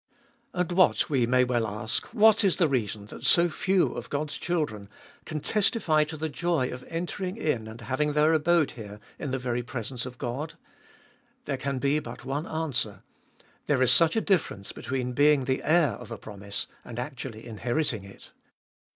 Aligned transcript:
And 0.51 0.71
what, 0.71 1.11
we 1.11 1.27
may 1.27 1.43
well 1.43 1.67
ask, 1.67 2.07
what 2.07 2.43
is 2.43 2.55
the 2.55 2.67
reason 2.67 3.05
that 3.13 3.23
so 3.23 3.47
few 3.49 3.93
of 3.93 4.09
God's 4.09 4.35
children 4.39 4.89
can 5.25 5.39
testify 5.41 6.05
to 6.05 6.17
the 6.17 6.27
joy 6.27 6.69
of 6.71 6.83
entering 6.87 7.37
in 7.37 7.67
and 7.67 7.81
having 7.81 8.13
their 8.13 8.33
abode 8.33 8.71
here 8.71 8.99
in 9.19 9.29
the 9.29 9.37
very 9.37 9.61
presence 9.61 10.07
of 10.07 10.17
God? 10.17 10.55
There 11.45 11.55
can 11.55 11.77
be 11.77 11.99
but 11.99 12.25
one 12.25 12.47
answer, 12.47 13.03
There 13.67 13.83
is 13.83 13.91
such 13.91 14.15
a 14.15 14.21
difference 14.21 14.71
between 14.71 15.13
being 15.13 15.45
the 15.45 15.61
heir 15.61 15.91
of 15.91 16.09
a 16.09 16.17
promise 16.17 16.65
and 16.83 16.97
actually 16.97 17.45
inheriting 17.45 18.03
it. 18.03 18.31